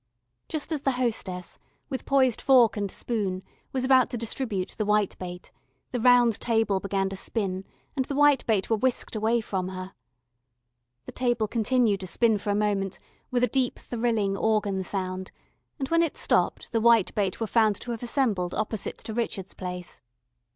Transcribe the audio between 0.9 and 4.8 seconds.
hostess, with poised fork and spoon, was about to distribute